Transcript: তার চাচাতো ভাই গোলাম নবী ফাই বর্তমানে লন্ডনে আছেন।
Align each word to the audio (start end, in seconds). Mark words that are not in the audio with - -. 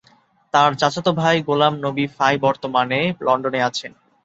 তার 0.53 0.71
চাচাতো 0.75 1.11
ভাই 1.13 1.37
গোলাম 1.47 1.73
নবী 1.85 2.05
ফাই 2.15 2.35
বর্তমানে 2.45 2.99
লন্ডনে 3.25 3.59
আছেন। 3.69 3.91